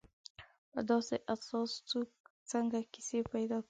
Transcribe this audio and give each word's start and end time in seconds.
په 0.71 0.79
داسې 0.89 1.15
احساس 1.33 1.71
څوک 1.89 2.09
څنګه 2.51 2.77
کیسې 2.93 3.19
پیدا 3.33 3.55
کړي. 3.57 3.59